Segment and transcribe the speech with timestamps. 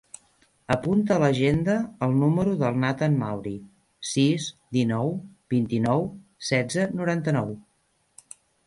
[0.75, 1.75] Apunta a l'agenda
[2.07, 3.53] el número del Nathan Mauri:
[4.15, 5.15] sis, dinou,
[5.57, 6.11] vint-i-nou,
[6.51, 7.59] setze, noranta-nou.